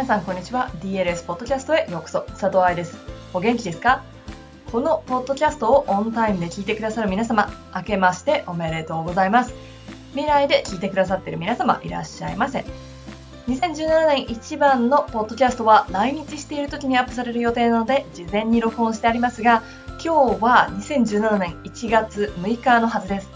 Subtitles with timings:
[0.00, 0.70] 皆さんこんにちは。
[0.80, 2.20] DLS ポッドキャストへようこそ。
[2.20, 2.96] 佐藤愛です。
[3.34, 4.02] お元気ですか？
[4.72, 9.52] このポッドキャストをオンタイムで聞いてくださる皆様明けましておめでとうございます。
[10.12, 12.64] 未来で聞いてくださっている皆様いらっしゃいませ。
[13.46, 19.62] 2017年一番のポッドキャストは来日している時にアップされる予定なので事前に録音してありますが
[20.02, 23.28] 今日は2017年1月6日のはずです。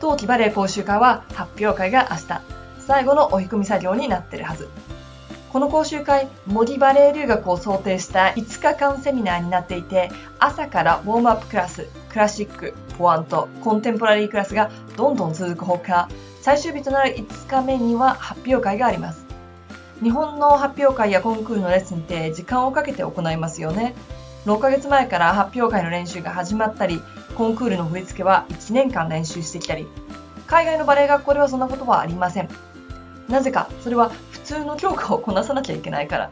[0.00, 2.40] 冬季バレエ講習会は発表会が明日。
[2.78, 4.68] 最後の追い込み作業になってるはず。
[5.52, 16.08] この講習会、森バレエ留学を想定した5日間セミナーになっていて、朝からウォームアップクラス、クラシック、ポワント、コンテンポラリークラスがどんどん続くほか、
[16.40, 19.26] 最終日となる5日目には発表会があります。
[20.02, 23.94] 日本の発表会やコンクールのレッスンって時間をかけて行いますよね。
[24.46, 27.02] 6ヶ月前から発表会の練習が始まったり、
[27.36, 29.86] コンクールの振り付けは1年間練習してきたり、
[30.46, 32.48] 海外のバレエ学校ではそんなことはありません。
[33.28, 34.10] なぜか、それは
[34.44, 36.30] 通の教科をこなさなきゃいけないから。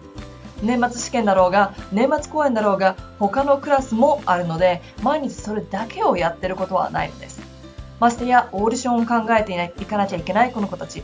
[0.62, 7.40] 年末試験だろうが、年末公演だろうが、他のクラスもあるので、毎日それだけをやってることはないのです。
[7.98, 11.02] ましてや、オーディションを考えていかなきゃいけないこの子たち。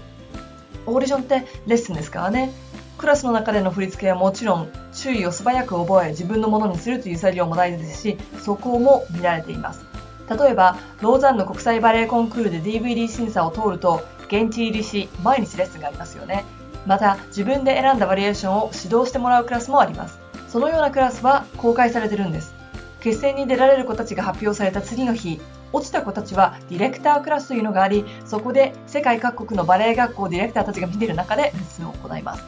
[0.87, 2.53] オーディションってレッスンですからね。
[2.99, 9.85] クラスの中での振り付けはもちろん、周囲を素早く覚え、自分のものにするという作業も大事ですし、そこも見られています。
[10.29, 16.45] 例えば、ローザンの国際バレエコンクールで DVD 審査を通ると、現地入りし、毎日レッスンがありますよね。
[16.87, 20.19] また自分で選んだバリエーションを指導してもらうクラスもあります。
[20.49, 22.55] そのようなクラスは公開されてるんです。
[23.01, 25.41] 決戦に出られる子たちが発表された次の日
[25.73, 32.45] 落ちた子たちはディレクタークラスというのがありそこで世界各国のバレエ学校ディレクターたちが見ている中でレッスンを行います。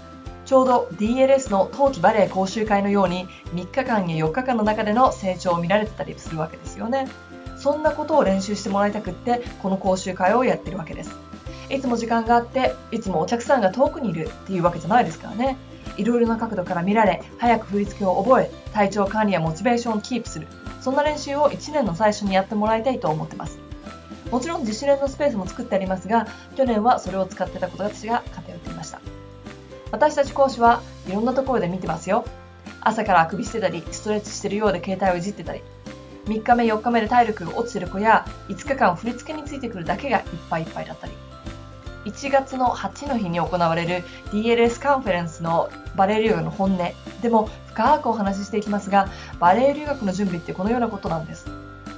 [0.47, 7.07] ちょうど DLS の冬季バレエ講習会のように3日間や4日間の中での成長を見られてたりするわけですよね。
[7.59, 11.28] そんなことを練習してもらいたくってこの講習会をやってるわけです。
[11.71, 15.57] いつも時間があっていつもお客さんが遠くにいるっていうわけじゃないですからね。
[15.97, 20.47] いろいろな角度から見られ早く振り付けを覚え体調管理やモチベーションをキープする。
[20.81, 23.59] そんな練習を1年の最初にやってもらいたいと思ってます。
[24.31, 29.01] もちろん自主練のスペースも作ってありますが去年はそれを使ってた子たちが偏っていました。
[29.91, 32.25] 私たち講師はいろんなところで見てますよ。
[32.81, 35.63] 朝からあくびしてたりストレッチしてるようで携帯をいじってたり。
[36.27, 41.13] 3日目4日目で体力が落ちてる子や5日間振り付けについてくるだけがいっぱいいっぱいだったり。
[42.09, 46.93] 1月の8の日に行われる DLS カンファレンスのバレエ留学の本音。
[47.21, 49.09] でも深くお話ししていきますが
[49.39, 51.47] バレエ留学の準備ってこのようなことなんです。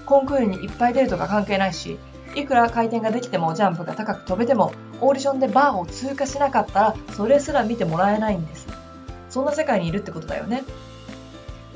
[0.07, 1.97] コンクールにいっぱい出るとか関係ないし
[2.35, 8.67] いくら回転ができてもジャンプが高く飛べてもオーディションでバーを通過しなかったらそれすら見てもらえないんです。
[9.29, 10.65] そんな世界にいるってことだよね。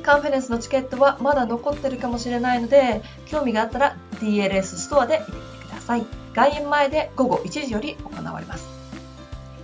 [0.03, 6.24] カンファレンスのチケットはまだ残ってるかもしれないので興味があったら DLS ストアで見てみてください。
[6.34, 8.67] 外苑前で午後1時より行われます。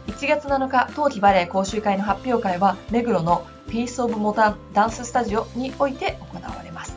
[0.07, 6.97] 1月7日、冬季バレエ講習会の発表会は、目黒のピースオブモダンダンススタジオにおいて行われます。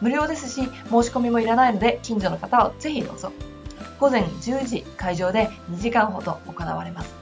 [0.00, 0.68] 無料ですし、申
[1.04, 3.30] し込みもいらないので、近所の方はぜひどうぞ。
[4.00, 7.14] 午前10時会場で2時間ほど行われます。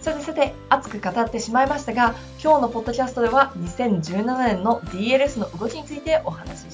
[0.00, 6.67] さてさて、熱く語ってしまいましたが、今日のポッドキャストでは2017年の DLS の動きについてお話し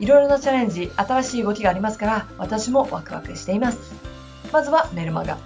[0.00, 0.06] い。
[0.06, 3.94] ろいろなチャレンジ、新しい動きがありますから、私もワクワクしています。
[4.52, 5.38] まずはメルマガ。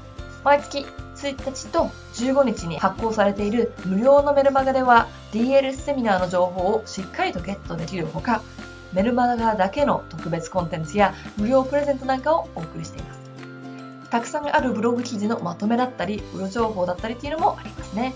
[0.45, 8.43] 毎月1日と15日に発行されている無料のメルマガでは DL セミナーの情報をしっかりとゲットできるほか、
[8.93, 13.21] メルマガだけの特別コンテンツや無料プレゼントなんかをお送りしています。
[14.11, 18.15] たくさんあるブログ記事のまとめだったり、裏情報だったりっていうのもありますね。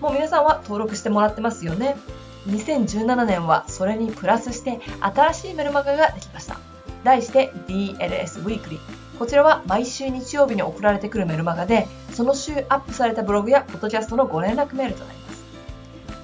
[0.00, 1.96] もう皆さんは登録してもらってますよね。
[2.46, 6.58] 2017年はそれにプラスして新しいメルマガができました。
[7.04, 8.78] 題して DLS Weekly。
[9.18, 15.44] こちらは毎週日曜日に送られてくるメルマガで、その週アップされたブログやポッドキャストのご連絡メールとなります。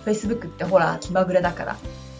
[0.06, 1.76] Facebook ってほら気まぐれだから。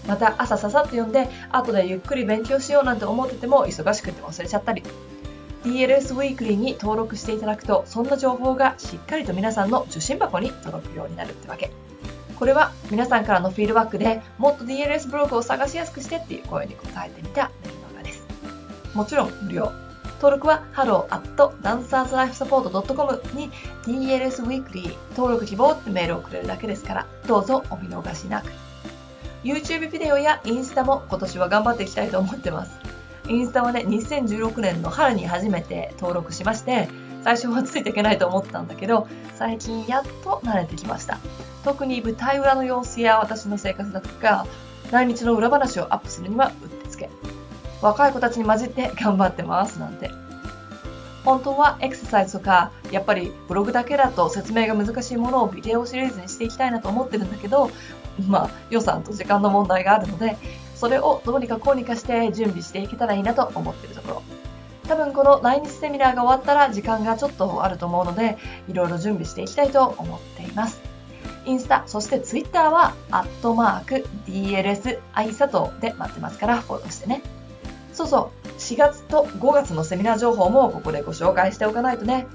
[0.06, 4.82] また朝ささっと読んで、後でゆっくり勉強しようなんて思ってても忙しくて忘れちゃったり。
[5.64, 11.70] DLS Weekly に登録していただくと、そんな情報がしっかりと皆さんの受信箱に届くようになるってわけ。
[12.38, 18.26] これは皆さんからのフィードバックでもっと DLS ブログを探しやすくしてっていう声に応えてみたメルマガです。
[18.94, 19.72] もちろん無料。
[20.16, 23.50] 登録は hello.dancerslifesupport.com に
[23.84, 28.50] DLS Weekly 登録希望ってメールをくれるだけですから、どうぞお見逃しなく。
[29.44, 32.78] YouTube ビデオやインスタも今年は頑張っていきたいと思ってます。
[33.28, 36.88] インスタはね、2016年の春に初めて登録しまして、
[37.26, 41.18] 最初はついていけないと思ったんだけど、最近やっと慣れてきました。
[41.64, 44.46] 特に舞台裏の様子や私の生活だとか、
[44.92, 47.10] 来日の裏話をアップするにはうってつけ。
[47.82, 50.12] 若い子たちに混じって頑張ってますなんて。
[51.24, 57.72] 本当はエクササイズとか、やっぱりブログだけだと説明が難しいものをビデオシリーズにしていきたいなと思ってるんだけど、
[58.28, 60.36] まあ予算と時間の問題があるので、
[60.76, 64.35] それをどうにかこうにかして準備していけたらいいなと思ってるところ。
[64.88, 68.38] 多分この来日セミナーが終わったら時間がちょっとあると思うので、
[68.68, 70.80] いろいろ準備していきたいと思っています。
[71.44, 77.22] インスタ、そしてツイッターは、アットマーク、DLS、アイサトで待ってますから、フォローしてね。
[77.92, 82.26] そうそう、4月と5月のセミナー情報もここでご紹介しておかないとね。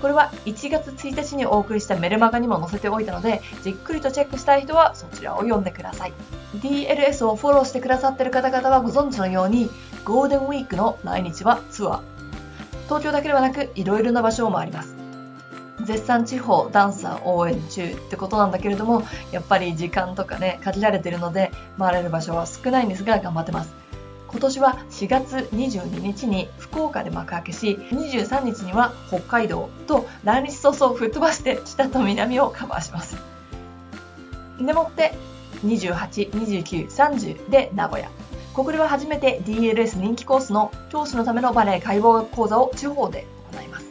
[0.00, 6.12] これは1月1日にお送りしたメルマガにも載せておいたので、じっくりとチェックしたい人はそちらを読んでください。
[6.56, 9.70] DLS をフォローしてくださっている方々はご存知のように、
[10.04, 12.00] ゴールデンウィークの来日はツアー。
[12.84, 14.94] 東京だけではなく、いろいろな場所を回ります。
[15.82, 19.02] 絶賛地方ダンサー応援中ってことなんだけれども、
[19.32, 23.72] やっぱり時間とかね、限られてるので、回れる場所は少ないんですが、頑張ってます。
[24.28, 33.16] 今年は4月22日に福岡で幕開けし、23日には北海道と来日早々吹っ飛ばして北と南をカバーします。
[34.60, 35.14] でもって、
[35.64, 38.10] 28、29、30で名古屋。
[38.54, 43.86] ここでは初めて DLS 人気コースの教師のためのバレエ解剖学講座を地方で行います。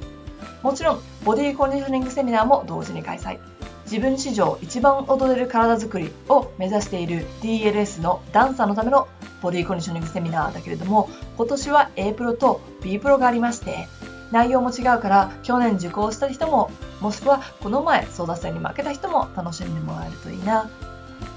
[0.61, 3.39] もちろん、ボディコンディショニングセミナーも同時に開催。
[3.83, 9.09] 自分史上一番踊れる体づくりを目指している DLS のダンサーのための
[9.41, 13.89] ボディコンディショニングセミナーだけれども、今年は A プロと B プロがありまして、
[14.31, 16.71] 内容も違うから去年受講した人も、
[17.01, 20.69] もしくはこの前争奪戦に負けた人も楽しんでもらえるといいな。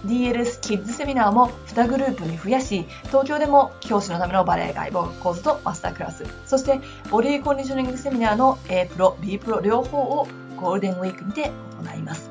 [0.07, 6.81] DLS キッズセミナーも2グループに増やし、東京でも教師のためのバレエ外部講座とマスタークラス、そして
[7.11, 11.51] ボディコンディショニングセミナーの A プロ、B プロ両方をゴールデンウィークにて
[11.83, 12.31] 行います。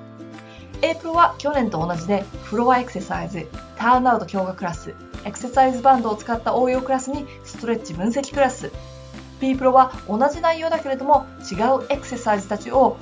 [0.81, 4.93] A プロは去年と同じでフロアエクササイズ、ターンアウト強化クラス、
[5.25, 8.71] エクササイズバンドを使った応用クラスにストレッチ分析クラス。
[9.39, 12.97] B プロは同じ内容だけれども違うエクササイズたちを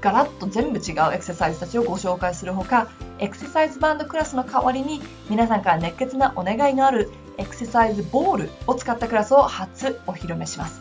[0.00, 2.88] ガラッと全部違うエクササイズたちをご紹介するほか、
[3.22, 7.08] エクササイズバンドクラスの代わりに皆さんから熱血なお願いのある
[7.38, 10.80] エクササイズボールを使ったクラスを初お披露目します。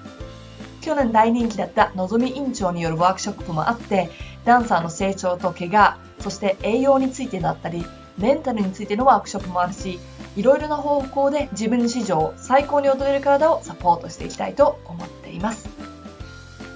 [0.82, 4.10] 去年大人気だったのぞみ院長によるワークショップもあって、
[4.44, 7.86] ダンサーの成長と怪我、そして栄養についてだったり、
[8.18, 10.00] メンタルについてのワークショップもあるし、
[10.36, 15.70] いろいろな方向で自分史上最高に踊れる体をサポートしていきたいと思っています。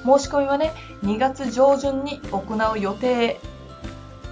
[0.06, 3.40] 申し込みはね、2月上旬に行う予定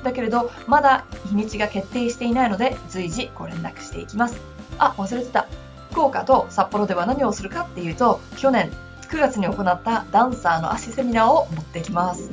[0.03, 4.39] だけれど、まだ日にちが決定していないので、随時ご連絡していきます。
[4.77, 5.47] あ、忘れてた。
[5.91, 8.71] 福岡と札幌では何をするかっていうと、去年
[9.09, 12.31] 9月に行ったダンサーの足セミナーを持ってきます。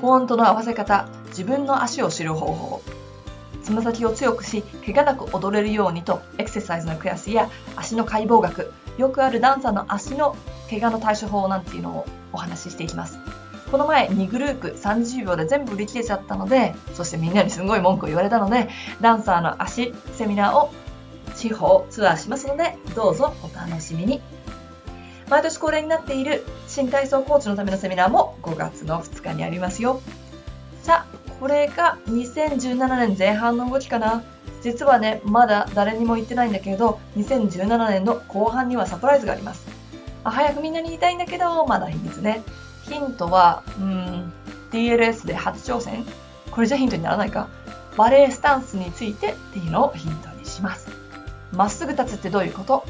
[0.00, 2.82] ポーンとの合わせ方、自分の足を知る方法、
[3.62, 10.34] つま先を強くし、怪我なく踊れるようにと、エクササイズのクラスや足の解剖学、よくあるダンサーの足の
[10.70, 13.18] 怪我の対処法なんていうのをお話ししていきます。
[13.70, 18.68] この前2グループ30秒で全部売り切れちゃったので、そしてみんなにすごい文句を言われたので、
[19.00, 20.70] ダンサーの足セミナーを
[21.36, 24.22] 地方ツアーしますので、どうぞお楽しみに。
[25.28, 30.00] 毎年恒例になっている新体操コーチのためのセミナーも5月の2日にありますよ。
[30.82, 34.22] さあ、これが2017年前半の動きかな。
[34.62, 39.66] 実はね、まだ誰にも言ってないんだけど、2017年の後半にはサプライズがあります。
[40.24, 42.42] あ早くみんなに言いたいんだけど、まだ秘密ね。
[42.88, 44.32] ヒントは、うん、
[44.72, 46.04] DLS で初挑戦
[46.50, 47.48] これじゃヒントにならないか。
[47.96, 50.88] バレエスタンスについてっていうのをヒントにします。
[51.52, 52.84] まっすぐ立つってどういうこと？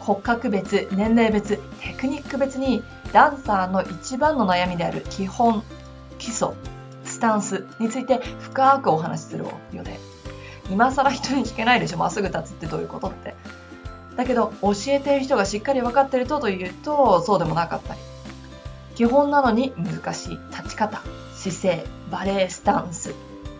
[0.00, 5.62] 骨格別、年齢別、テクニック別にダンサーの一番の悩みである基本、
[6.18, 6.50] 基礎、
[7.04, 9.98] スタンスについて深くお話しするようで、
[10.70, 13.34] 今更人に聞けないでしょ、まっすぐ立つってどういうことって。
[14.16, 18.00] だけど、教えてる人がしっかり分かってるとというと、そうでもなかったり。
[18.96, 21.02] 基本なのに難しい立ち方、
[21.34, 23.14] 姿勢、バレエスタンス。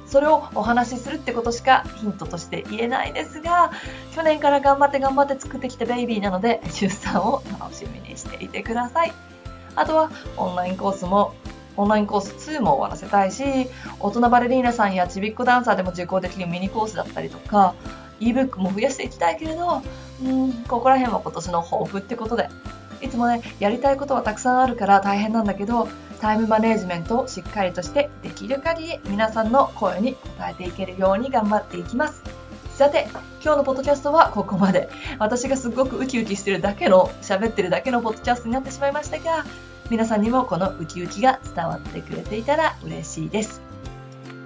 [0.06, 3.70] それをお話しするってことしかヒントとして言えないですが、
[4.14, 9.12] 去年から頑張って頑張って作ってきたベイビーなので、出産を楽しみにしていてください。
[9.74, 11.34] あとは、オンラインコースも
[11.76, 13.68] オンラインコース2も終わらせたいし、
[14.00, 17.74] 大人バレリーナさんやちびっこダンサーでも受講できるミニコースだったりとか、
[18.20, 19.82] ebook も増やしていきたいけれど、
[20.24, 22.48] うん、ここら辺は今年の抱負ってことで、
[23.02, 25.88] いつもね、やりたいことはたくさんあるから大変なんだけど、
[26.20, 30.16] タイムマネジメントをしっかりとしてできる限り皆さんの声に応
[30.48, 32.22] えていけるように頑張っていきます。
[32.76, 33.08] さて、
[33.42, 34.88] 今日のポッドキャストはここまで。
[35.18, 39.44] 私がすごくウキウキしてるだけの、喋ってるだけのポッドキャストになってしまいましたが、
[39.88, 43.62] 皆さんにもこのウキウキが伝わってくれていたら嬉しいです。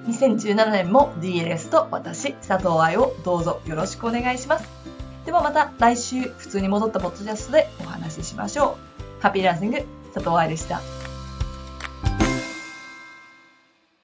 [0.06, 4.99] 2017年も DLS と私、佐藤愛をどうぞよろしくお願いします。
[5.30, 8.76] ではまた来週普通に戻ったポッドキャストでお話ししましょ
[9.20, 9.22] う。
[9.22, 9.76] ハッピーランシング
[10.12, 10.80] 佐藤愛でした。